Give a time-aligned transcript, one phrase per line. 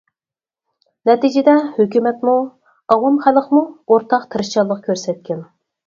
[1.09, 2.35] نەتىجىدە ھۆكۈمەتمۇ،
[2.97, 5.51] ئاۋام خەلقمۇ ئورتاق تىرىشچانلىق كۆرسەتكەن.